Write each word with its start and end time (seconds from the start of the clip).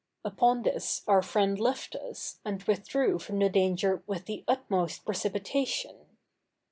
Upon 0.25 0.63
this 0.63 1.03
our 1.07 1.21
friend 1.21 1.59
left 1.59 1.93
us, 1.95 2.39
and 2.43 2.63
withdrew 2.63 3.19
from 3.19 3.37
the 3.37 3.49
danger 3.49 4.01
with 4.07 4.25
the 4.25 4.43
utmost 4.47 5.05
precipitation. 5.05 6.07